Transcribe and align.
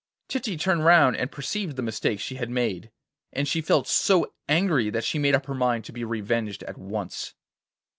Titty 0.29 0.57
turned 0.57 0.83
round 0.83 1.15
and 1.15 1.31
perceived 1.31 1.75
the 1.75 1.83
mistake 1.83 2.19
she 2.19 2.33
had 2.37 2.49
made; 2.49 2.89
and 3.31 3.47
she 3.47 3.61
felt 3.61 3.87
so 3.87 4.33
angry 4.49 4.89
that 4.89 5.03
she 5.03 5.19
made 5.19 5.35
up 5.35 5.45
her 5.45 5.53
mind 5.53 5.85
to 5.85 5.91
be 5.93 6.03
revenged 6.03 6.63
at 6.63 6.79
once. 6.79 7.35